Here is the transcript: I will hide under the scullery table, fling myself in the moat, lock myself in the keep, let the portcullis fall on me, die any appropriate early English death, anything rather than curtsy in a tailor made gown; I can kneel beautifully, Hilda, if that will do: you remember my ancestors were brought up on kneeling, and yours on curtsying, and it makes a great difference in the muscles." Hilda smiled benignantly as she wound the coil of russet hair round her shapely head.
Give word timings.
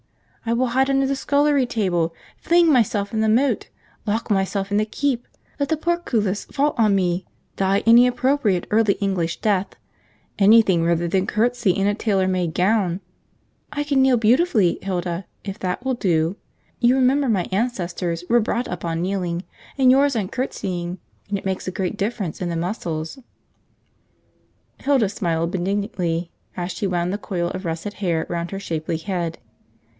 I 0.47 0.53
will 0.53 0.67
hide 0.69 0.89
under 0.89 1.05
the 1.05 1.15
scullery 1.15 1.67
table, 1.67 2.15
fling 2.37 2.73
myself 2.73 3.13
in 3.13 3.19
the 3.21 3.29
moat, 3.29 3.69
lock 4.07 4.31
myself 4.31 4.71
in 4.71 4.77
the 4.77 4.85
keep, 4.87 5.27
let 5.59 5.69
the 5.69 5.77
portcullis 5.77 6.45
fall 6.45 6.73
on 6.75 6.95
me, 6.95 7.27
die 7.55 7.83
any 7.85 8.07
appropriate 8.07 8.65
early 8.71 8.95
English 8.95 9.41
death, 9.41 9.67
anything 10.39 10.83
rather 10.83 11.07
than 11.07 11.27
curtsy 11.27 11.69
in 11.69 11.85
a 11.85 11.93
tailor 11.93 12.27
made 12.27 12.55
gown; 12.55 12.99
I 13.71 13.83
can 13.83 14.01
kneel 14.01 14.17
beautifully, 14.17 14.79
Hilda, 14.81 15.25
if 15.43 15.59
that 15.59 15.85
will 15.85 15.93
do: 15.93 16.35
you 16.79 16.95
remember 16.95 17.29
my 17.29 17.43
ancestors 17.51 18.23
were 18.27 18.39
brought 18.39 18.67
up 18.67 18.83
on 18.83 19.03
kneeling, 19.03 19.43
and 19.77 19.91
yours 19.91 20.15
on 20.15 20.29
curtsying, 20.29 20.97
and 21.29 21.37
it 21.37 21.45
makes 21.45 21.67
a 21.67 21.71
great 21.71 21.95
difference 21.95 22.41
in 22.41 22.49
the 22.49 22.55
muscles." 22.55 23.19
Hilda 24.79 25.09
smiled 25.09 25.51
benignantly 25.51 26.31
as 26.57 26.71
she 26.71 26.87
wound 26.87 27.13
the 27.13 27.19
coil 27.19 27.51
of 27.51 27.65
russet 27.65 27.93
hair 28.01 28.25
round 28.27 28.49
her 28.49 28.59
shapely 28.59 28.97
head. 28.97 29.37